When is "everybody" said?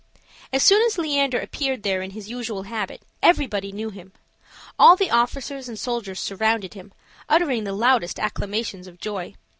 3.21-3.71